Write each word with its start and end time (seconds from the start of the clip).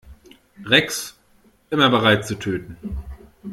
Rex, 0.67 1.15
immer 1.69 1.91
bereit 1.91 2.25
zu 2.25 2.33
töten. 2.39 2.75